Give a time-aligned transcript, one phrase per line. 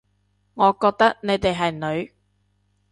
[0.55, 2.11] 我覺得你哋係女